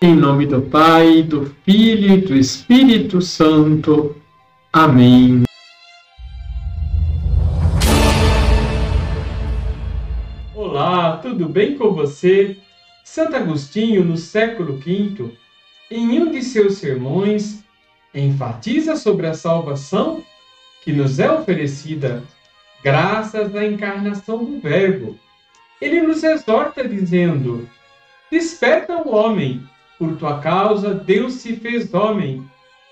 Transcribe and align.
Em 0.00 0.14
nome 0.14 0.46
do 0.46 0.62
Pai, 0.62 1.24
do 1.24 1.46
Filho 1.64 2.14
e 2.14 2.20
do 2.20 2.36
Espírito 2.36 3.20
Santo. 3.20 4.14
Amém. 4.72 5.42
Olá, 10.54 11.16
tudo 11.16 11.48
bem 11.48 11.76
com 11.76 11.92
você? 11.92 12.56
Santo 13.02 13.34
Agostinho, 13.34 14.04
no 14.04 14.16
século 14.16 14.76
V, 14.76 15.32
em 15.90 16.20
um 16.20 16.30
de 16.30 16.44
seus 16.44 16.74
sermões, 16.74 17.64
enfatiza 18.14 18.94
sobre 18.94 19.26
a 19.26 19.34
salvação 19.34 20.22
que 20.84 20.92
nos 20.92 21.18
é 21.18 21.28
oferecida 21.28 22.22
graças 22.84 23.52
à 23.56 23.66
encarnação 23.66 24.44
do 24.44 24.60
Verbo. 24.60 25.18
Ele 25.80 26.02
nos 26.02 26.22
exorta 26.22 26.86
dizendo: 26.86 27.68
Desperta 28.30 29.02
o 29.02 29.12
homem 29.12 29.66
por 29.98 30.16
tua 30.16 30.38
causa, 30.40 30.94
Deus 30.94 31.34
se 31.34 31.56
fez 31.56 31.92
homem. 31.92 32.48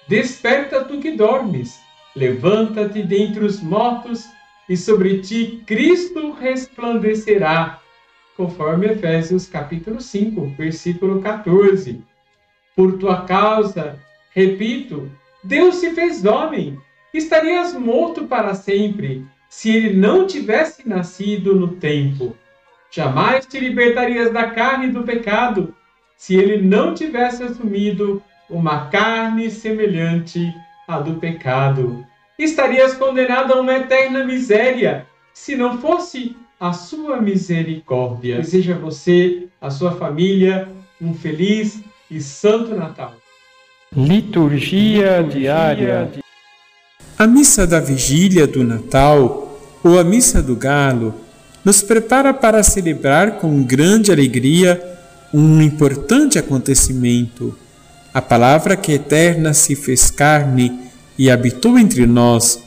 Desperta 0.09 0.85
tu 0.85 0.99
que 1.01 1.13
dormes, 1.13 1.81
levanta-te 2.15 3.03
dentre 3.03 3.45
os 3.45 3.61
mortos, 3.61 4.25
e 4.69 4.77
sobre 4.77 5.21
ti 5.21 5.63
Cristo 5.67 6.33
resplandecerá. 6.33 7.81
Conforme 8.37 8.87
Efésios 8.87 9.47
capítulo 9.47 10.01
5, 10.01 10.55
versículo 10.59 11.23
14. 11.23 12.03
Por 12.75 12.99
tua 12.99 13.23
causa, 13.23 13.99
repito, 14.35 15.11
Deus 15.43 15.77
se 15.77 15.93
fez 15.93 16.25
homem. 16.25 16.79
Estarias 17.15 17.73
morto 17.73 18.27
para 18.27 18.55
sempre, 18.55 19.25
se 19.49 19.75
ele 19.75 19.97
não 19.97 20.27
tivesse 20.27 20.87
nascido 20.87 21.55
no 21.55 21.69
tempo. 21.77 22.37
Jamais 22.91 23.47
te 23.47 23.59
libertarias 23.59 24.33
da 24.33 24.51
carne 24.51 24.89
e 24.89 24.91
do 24.91 25.03
pecado, 25.03 25.75
se 26.17 26.35
ele 26.35 26.61
não 26.63 26.95
tivesse 26.95 27.43
assumido 27.43 28.23
uma 28.49 28.87
carne 28.87 29.51
semelhante 29.51 30.53
à 30.89 31.01
do 31.01 31.15
pecado. 31.15 32.05
Estarias 32.39 32.95
condenado 32.95 33.53
a 33.53 33.61
uma 33.61 33.75
eterna 33.75 34.25
miséria, 34.25 35.07
se 35.33 35.57
não 35.57 35.79
fosse 35.79 36.37
a 36.59 36.73
sua 36.73 37.21
misericórdia. 37.21 38.37
Deseja 38.39 38.75
você, 38.75 39.49
a 39.61 39.71
sua 39.71 39.93
família, 39.93 40.69
um 41.01 41.15
feliz 41.15 41.81
e 42.11 42.21
santo 42.21 42.75
Natal. 42.75 43.15
Liturgia 43.95 45.23
diária. 45.23 46.11
A 47.19 47.27
missa 47.27 47.67
da 47.67 47.81
vigília 47.81 48.47
do 48.47 48.63
Natal, 48.63 49.59
ou 49.83 49.99
a 49.99 50.05
missa 50.05 50.43
do 50.43 50.55
Galo, 50.57 51.15
nos 51.65 51.83
prepara 51.83 52.33
para 52.33 52.63
celebrar 52.63 53.39
com 53.39 53.63
grande 53.63 54.13
alegria 54.13 54.96
um 55.33 55.61
importante 55.61 56.39
acontecimento. 56.39 57.57
A 58.13 58.23
palavra 58.23 58.77
que 58.77 58.93
eterna 58.93 59.53
se 59.53 59.75
fez 59.75 60.11
carne 60.11 60.73
e 61.19 61.31
habitou 61.31 61.79
entre 61.79 62.07
nós. 62.07 62.63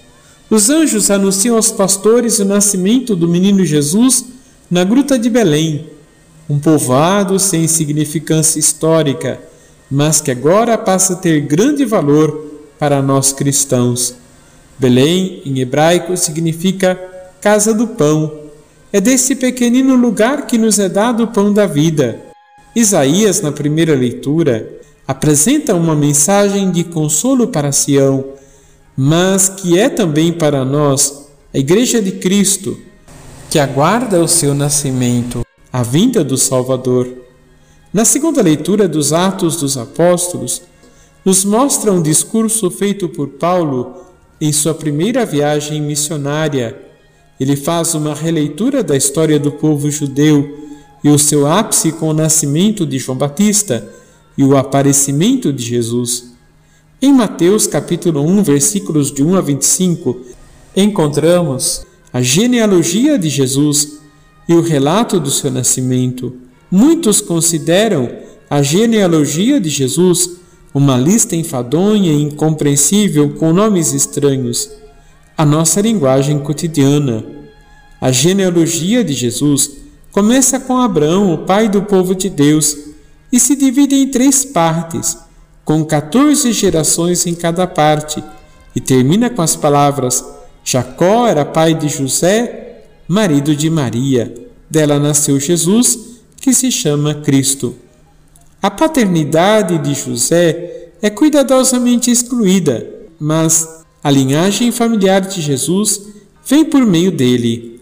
Os 0.50 0.70
anjos 0.70 1.12
anunciam 1.12 1.56
aos 1.56 1.72
pastores 1.72 2.40
o 2.40 2.46
nascimento 2.46 3.16
do 3.16 3.28
menino 3.28 3.64
Jesus 3.64 4.26
na 4.70 4.84
gruta 4.84 5.18
de 5.18 5.30
Belém, 5.30 5.88
um 6.50 6.60
povoado 6.60 7.40
sem 7.40 7.68
significância 7.68 8.60
histórica, 8.60 9.40
mas 9.90 10.22
que 10.22 10.32
agora 10.32 10.78
passa 10.78 11.14
a 11.14 11.16
ter 11.16 11.42
grande 11.42 11.86
valor 11.86 12.64
para 12.78 13.02
nós 13.02 13.32
cristãos. 13.34 14.16
Belém, 14.78 15.42
em 15.46 15.60
hebraico, 15.60 16.16
significa 16.16 16.96
casa 17.42 17.74
do 17.74 17.88
pão. 17.88 18.40
É 18.92 19.00
desse 19.00 19.36
pequenino 19.36 19.96
lugar 19.96 20.48
que 20.48 20.58
nos 20.58 20.80
é 20.80 20.90
dado 20.90 21.24
o 21.24 21.28
pão 21.28 21.54
da 21.54 21.68
vida. 21.68 22.29
Isaías, 22.80 23.42
na 23.42 23.52
primeira 23.52 23.94
leitura, 23.94 24.80
apresenta 25.08 25.76
uma 25.76 25.96
mensagem 25.96 26.72
de 26.72 26.84
consolo 26.84 27.48
para 27.48 27.72
Sião, 27.72 28.24
mas 28.96 29.50
que 29.50 29.78
é 29.78 29.90
também 29.90 30.32
para 30.32 30.64
nós, 30.64 31.28
a 31.54 31.58
Igreja 31.58 32.02
de 32.02 32.14
Cristo, 32.14 32.80
que 33.50 33.60
aguarda 33.60 34.22
o 34.22 34.28
seu 34.28 34.54
nascimento, 34.54 35.46
a 35.74 35.84
vinda 35.84 36.24
do 36.24 36.38
Salvador. 36.38 37.08
Na 37.92 38.06
segunda 38.06 38.42
leitura 38.42 38.88
dos 38.88 39.12
Atos 39.12 39.58
dos 39.58 39.78
Apóstolos, 39.78 40.62
nos 41.26 41.44
mostra 41.44 41.92
um 41.92 42.02
discurso 42.02 42.72
feito 42.72 43.10
por 43.10 43.28
Paulo 43.30 43.96
em 44.40 44.54
sua 44.54 44.74
primeira 44.74 45.26
viagem 45.26 45.82
missionária. 45.82 46.80
Ele 47.40 47.56
faz 47.56 47.94
uma 47.94 48.14
releitura 48.14 48.82
da 48.84 48.96
história 48.96 49.38
do 49.40 49.52
povo 49.52 49.92
judeu 49.92 50.69
e 51.04 51.10
o 51.10 51.18
seu 51.18 51.48
ápice 51.48 51.92
com 51.92 52.10
o 52.10 52.14
nascimento 52.14 52.86
de 52.86 52.98
João 52.98 53.18
Batista 53.18 53.88
e 54.38 54.44
o 54.44 54.58
aparecimento 54.58 55.52
de 55.52 55.64
Jesus. 55.64 56.32
Em 57.02 57.14
Mateus 57.14 57.66
capítulo 57.66 58.22
1, 58.22 58.44
versículos 58.44 59.12
de 59.12 59.24
1 59.24 59.36
a 59.36 59.42
25, 59.42 60.18
encontramos 60.76 61.86
a 62.12 62.22
genealogia 62.22 63.18
de 63.18 63.30
Jesus 63.30 64.00
e 64.48 64.54
o 64.54 64.62
relato 64.62 65.20
do 65.20 65.30
seu 65.30 65.52
nascimento. 65.52 66.34
Muitos 66.72 67.22
consideram 67.22 68.10
a 68.50 68.62
genealogia 68.62 69.60
de 69.60 69.70
Jesus 69.70 70.40
uma 70.74 70.98
lista 70.98 71.36
enfadonha 71.36 72.12
e 72.12 72.22
incompreensível 72.22 73.32
com 73.32 73.54
nomes 73.54 73.94
estranhos. 73.94 74.70
A 75.38 75.46
nossa 75.46 75.82
linguagem 75.82 76.40
cotidiana. 76.40 77.24
A 78.02 78.12
genealogia 78.12 79.04
de 79.04 79.14
Jesus 79.14 79.72
Começa 80.12 80.60
com 80.60 80.78
Abraão, 80.78 81.34
o 81.34 81.40
pai 81.40 81.70
do 81.70 81.84
povo 81.84 82.16
de 82.16 82.30
Deus, 82.30 82.76
e 83.32 83.40
se 83.40 83.56
divide 83.56 83.96
em 83.96 84.10
três 84.10 84.44
partes, 84.44 85.18
com 85.64 85.86
14 85.86 86.52
gerações 86.52 87.28
em 87.28 87.36
cada 87.36 87.68
parte, 87.68 88.24
e 88.76 88.80
termina 88.82 89.30
com 89.30 89.42
as 89.42 89.56
palavras: 89.56 90.26
Jacó 90.64 91.28
era 91.28 91.46
pai 91.46 91.74
de 91.76 91.88
José, 91.88 92.86
marido 93.08 93.56
de 93.56 93.70
Maria. 93.70 94.34
Dela 94.70 95.00
nasceu 95.00 95.40
Jesus, 95.40 95.98
que 96.38 96.54
se 96.54 96.72
chama 96.72 97.16
Cristo. 97.16 97.76
A 98.62 98.70
paternidade 98.70 99.78
de 99.78 99.94
José 99.94 100.90
é 101.02 101.10
cuidadosamente 101.10 102.12
excluída, 102.12 102.86
mas 103.20 103.84
a 104.04 104.12
linhagem 104.12 104.72
familiar 104.72 105.22
de 105.22 105.42
Jesus 105.42 106.02
vem 106.46 106.66
por 106.66 106.86
meio 106.86 107.12
dele. 107.12 107.79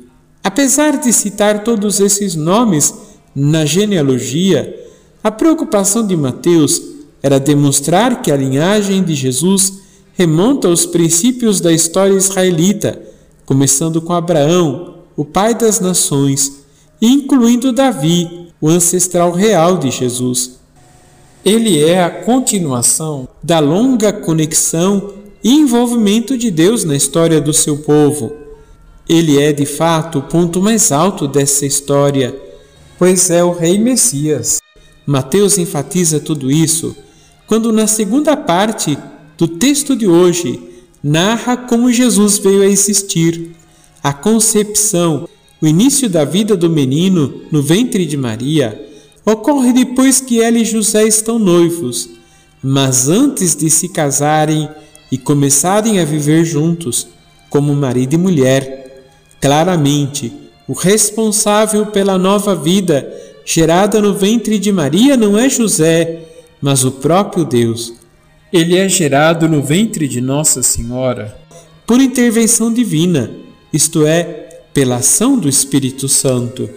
Apesar 0.47 0.97
de 0.97 1.11
citar 1.11 1.61
todos 1.61 1.99
esses 1.99 2.33
nomes 2.33 2.93
na 3.35 3.65
genealogia, 3.65 4.81
a 5.21 5.29
preocupação 5.29 6.07
de 6.07 6.15
Mateus 6.15 6.81
era 7.21 7.37
demonstrar 7.37 8.21
que 8.21 8.31
a 8.31 8.37
linhagem 8.37 9.03
de 9.03 9.13
Jesus 9.13 9.73
remonta 10.13 10.69
aos 10.69 10.85
princípios 10.85 11.59
da 11.59 11.73
história 11.73 12.13
israelita, 12.13 12.97
começando 13.45 14.01
com 14.01 14.13
Abraão, 14.13 14.99
o 15.17 15.25
pai 15.25 15.53
das 15.53 15.81
nações, 15.81 16.63
e 17.01 17.11
incluindo 17.11 17.73
Davi, 17.73 18.47
o 18.61 18.69
ancestral 18.69 19.33
real 19.33 19.77
de 19.77 19.91
Jesus. 19.91 20.61
Ele 21.43 21.77
é 21.83 22.01
a 22.01 22.09
continuação 22.09 23.27
da 23.43 23.59
longa 23.59 24.13
conexão 24.13 25.13
e 25.43 25.51
envolvimento 25.51 26.37
de 26.37 26.49
Deus 26.49 26.85
na 26.85 26.95
história 26.95 27.41
do 27.41 27.51
seu 27.51 27.79
povo 27.79 28.46
ele 29.07 29.41
é 29.41 29.53
de 29.53 29.65
fato 29.65 30.19
o 30.19 30.23
ponto 30.23 30.61
mais 30.61 30.91
alto 30.91 31.27
dessa 31.27 31.65
história, 31.65 32.35
pois 32.97 33.29
é 33.29 33.43
o 33.43 33.51
Rei 33.51 33.77
Messias. 33.77 34.59
Mateus 35.05 35.57
enfatiza 35.57 36.19
tudo 36.19 36.51
isso 36.51 36.95
quando, 37.47 37.71
na 37.71 37.87
segunda 37.87 38.35
parte 38.35 38.97
do 39.37 39.47
texto 39.47 39.95
de 39.95 40.05
hoje, 40.05 40.59
narra 41.01 41.55
como 41.55 41.91
Jesus 41.91 42.37
veio 42.37 42.61
a 42.61 42.67
existir, 42.67 43.51
a 44.03 44.11
concepção, 44.11 45.29
o 45.61 45.65
início 45.65 46.09
da 46.09 46.25
vida 46.25 46.57
do 46.57 46.69
menino 46.69 47.41
no 47.49 47.61
ventre 47.61 48.05
de 48.05 48.17
Maria, 48.17 48.85
ocorre 49.25 49.71
depois 49.71 50.19
que 50.19 50.41
ela 50.41 50.57
e 50.57 50.65
José 50.65 51.07
estão 51.07 51.39
noivos, 51.39 52.09
mas 52.61 53.07
antes 53.07 53.55
de 53.55 53.69
se 53.69 53.87
casarem 53.89 54.69
e 55.11 55.17
começarem 55.17 55.99
a 55.99 56.05
viver 56.05 56.43
juntos, 56.43 57.07
como 57.49 57.73
marido 57.73 58.13
e 58.13 58.17
mulher. 58.17 58.86
Claramente, 59.39 60.31
o 60.67 60.73
responsável 60.73 61.85
pela 61.87 62.17
nova 62.17 62.55
vida 62.55 63.11
gerada 63.45 64.01
no 64.01 64.13
ventre 64.13 64.59
de 64.59 64.71
Maria 64.71 65.15
não 65.15 65.37
é 65.37 65.49
José, 65.49 66.19
mas 66.61 66.83
o 66.83 66.91
próprio 66.91 67.45
Deus. 67.45 67.93
Ele 68.51 68.77
é 68.77 68.89
gerado 68.89 69.47
no 69.47 69.61
ventre 69.61 70.07
de 70.07 70.19
Nossa 70.19 70.61
Senhora 70.63 71.37
por 71.85 72.01
intervenção 72.01 72.73
divina, 72.73 73.31
isto 73.71 74.05
é, 74.05 74.23
pela 74.73 74.97
ação 74.97 75.37
do 75.39 75.47
Espírito 75.47 76.09
Santo. 76.09 76.69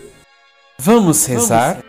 Vamos 0.79 1.27
rezar? 1.27 1.83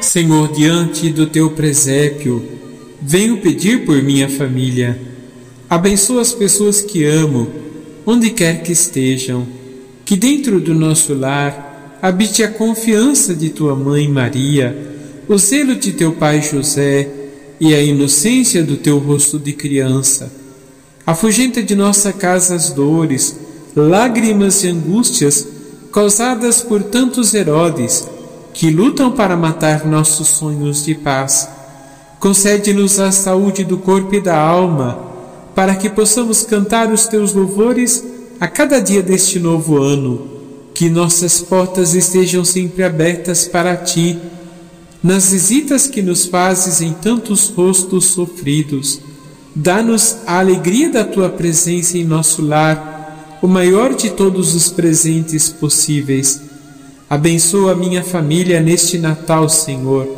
Senhor, 0.00 0.52
diante 0.52 1.10
do 1.10 1.26
teu 1.26 1.50
presépio, 1.50 2.48
venho 3.02 3.38
pedir 3.38 3.84
por 3.84 4.00
minha 4.02 4.28
família 4.28 4.98
Abençoa 5.70 6.22
as 6.22 6.32
pessoas 6.32 6.80
que 6.80 7.04
amo, 7.04 7.46
onde 8.06 8.30
quer 8.30 8.62
que 8.62 8.72
estejam. 8.72 9.46
Que 10.04 10.16
dentro 10.16 10.58
do 10.60 10.74
nosso 10.74 11.12
lar 11.12 11.98
habite 12.00 12.42
a 12.42 12.48
confiança 12.48 13.34
de 13.34 13.50
tua 13.50 13.76
mãe 13.76 14.08
Maria, 14.08 14.74
o 15.28 15.36
zelo 15.36 15.74
de 15.74 15.92
teu 15.92 16.12
pai 16.12 16.40
José 16.40 17.06
e 17.60 17.74
a 17.74 17.82
inocência 17.82 18.62
do 18.62 18.76
teu 18.78 18.98
rosto 18.98 19.38
de 19.38 19.52
criança. 19.52 20.32
Afugenta 21.04 21.62
de 21.62 21.74
nossa 21.74 22.12
casa 22.12 22.54
as 22.54 22.70
dores, 22.70 23.36
lágrimas 23.76 24.64
e 24.64 24.68
angústias 24.68 25.46
causadas 25.92 26.62
por 26.62 26.82
tantos 26.82 27.34
Herodes 27.34 28.08
que 28.54 28.70
lutam 28.70 29.12
para 29.12 29.36
matar 29.36 29.86
nossos 29.86 30.28
sonhos 30.28 30.84
de 30.84 30.94
paz. 30.94 31.48
Concede-nos 32.18 32.98
a 32.98 33.12
saúde 33.12 33.64
do 33.64 33.78
corpo 33.78 34.14
e 34.14 34.20
da 34.20 34.36
alma, 34.36 35.07
para 35.58 35.74
que 35.74 35.90
possamos 35.90 36.44
cantar 36.44 36.92
os 36.92 37.08
teus 37.08 37.32
louvores 37.32 38.04
a 38.38 38.46
cada 38.46 38.78
dia 38.78 39.02
deste 39.02 39.40
novo 39.40 39.82
ano. 39.82 40.28
Que 40.72 40.88
nossas 40.88 41.40
portas 41.40 41.96
estejam 41.96 42.44
sempre 42.44 42.84
abertas 42.84 43.48
para 43.48 43.74
ti, 43.74 44.16
nas 45.02 45.32
visitas 45.32 45.88
que 45.88 46.00
nos 46.00 46.26
fazes 46.26 46.80
em 46.80 46.92
tantos 46.92 47.48
rostos 47.48 48.04
sofridos. 48.04 49.00
Dá-nos 49.52 50.18
a 50.28 50.38
alegria 50.38 50.90
da 50.90 51.02
tua 51.04 51.28
presença 51.28 51.98
em 51.98 52.04
nosso 52.04 52.40
lar, 52.40 53.38
o 53.42 53.48
maior 53.48 53.94
de 53.94 54.10
todos 54.10 54.54
os 54.54 54.68
presentes 54.68 55.48
possíveis. 55.48 56.40
Abençoa 57.10 57.72
a 57.72 57.74
minha 57.74 58.04
família 58.04 58.60
neste 58.60 58.96
Natal, 58.96 59.48
Senhor. 59.48 60.17